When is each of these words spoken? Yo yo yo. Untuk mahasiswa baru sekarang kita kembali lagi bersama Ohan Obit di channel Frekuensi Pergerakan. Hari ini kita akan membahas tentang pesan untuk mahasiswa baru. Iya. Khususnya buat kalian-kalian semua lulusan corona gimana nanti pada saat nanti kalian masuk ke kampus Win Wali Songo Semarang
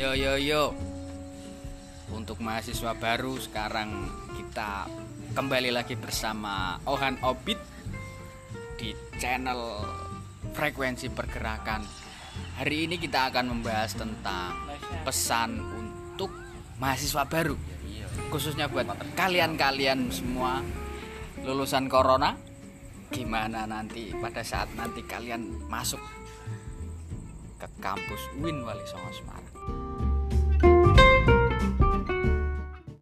Yo 0.00 0.16
yo 0.16 0.40
yo. 0.40 0.72
Untuk 2.08 2.40
mahasiswa 2.40 2.96
baru 2.96 3.36
sekarang 3.36 4.08
kita 4.32 4.88
kembali 5.36 5.68
lagi 5.68 5.92
bersama 5.92 6.80
Ohan 6.88 7.20
Obit 7.20 7.60
di 8.80 8.96
channel 9.20 9.84
Frekuensi 10.56 11.12
Pergerakan. 11.12 11.84
Hari 12.56 12.88
ini 12.88 12.96
kita 12.96 13.28
akan 13.28 13.52
membahas 13.52 13.92
tentang 13.92 14.72
pesan 15.04 15.60
untuk 15.60 16.32
mahasiswa 16.80 17.28
baru. 17.28 17.60
Iya. 17.84 18.08
Khususnya 18.32 18.72
buat 18.72 18.88
kalian-kalian 19.20 20.08
semua 20.08 20.64
lulusan 21.44 21.92
corona 21.92 22.40
gimana 23.12 23.68
nanti 23.68 24.16
pada 24.16 24.40
saat 24.40 24.72
nanti 24.80 25.04
kalian 25.04 25.68
masuk 25.68 26.00
ke 27.60 27.68
kampus 27.84 28.32
Win 28.40 28.64
Wali 28.64 28.88
Songo 28.88 29.12
Semarang 29.12 29.79